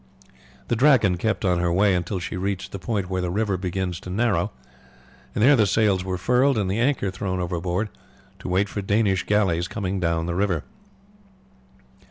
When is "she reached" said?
2.17-2.71